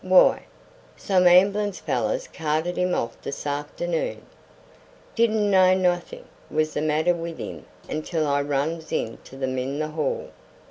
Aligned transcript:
Why, 0.03 0.45
some 0.97 1.27
amb'lance 1.27 1.79
fellers 1.79 2.27
carted 2.27 2.75
him 2.75 2.95
off 2.95 3.21
this 3.21 3.45
afternoon. 3.45 4.23
Didn't 5.13 5.51
know 5.51 5.75
nawthin' 5.75 6.25
was 6.49 6.73
the 6.73 6.81
matter 6.81 7.13
with 7.13 7.39
'im 7.39 7.67
until 7.87 8.25
I 8.25 8.41
runs 8.41 8.91
into 8.91 9.35
them 9.37 9.59
in 9.59 9.77
the 9.77 9.89
hall." 9.89 10.31